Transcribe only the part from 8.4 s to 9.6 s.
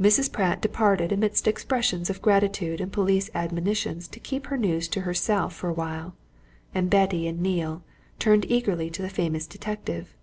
eagerly to the famous